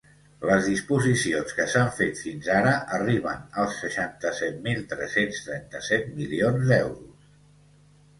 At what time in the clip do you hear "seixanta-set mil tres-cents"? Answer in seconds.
3.81-5.43